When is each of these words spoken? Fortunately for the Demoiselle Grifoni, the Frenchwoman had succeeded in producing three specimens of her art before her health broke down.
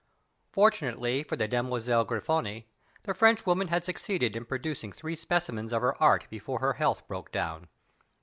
Fortunately 0.51 1.21
for 1.21 1.35
the 1.35 1.47
Demoiselle 1.47 2.05
Grifoni, 2.07 2.65
the 3.03 3.13
Frenchwoman 3.13 3.67
had 3.67 3.85
succeeded 3.85 4.35
in 4.35 4.45
producing 4.45 4.91
three 4.91 5.15
specimens 5.15 5.71
of 5.71 5.83
her 5.83 5.95
art 6.01 6.25
before 6.31 6.57
her 6.57 6.73
health 6.73 7.07
broke 7.07 7.31
down. 7.31 7.67